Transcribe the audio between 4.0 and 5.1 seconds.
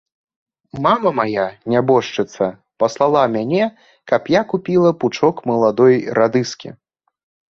каб я купіла